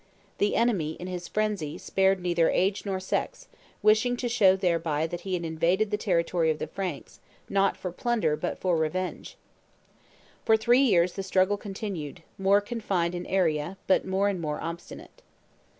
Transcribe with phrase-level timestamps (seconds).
[0.39, 3.47] The enemy, in his frenzy, spared neither age nor sex,
[3.83, 7.91] wishing to show thereby that he had invaded the territory of the Franks, not for
[7.91, 9.37] plunder, but for revenge!"
[10.43, 15.21] For three years the struggle continued, more confined in area, but more and more obstinate.